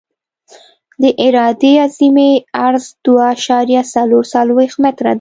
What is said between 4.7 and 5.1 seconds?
متره دی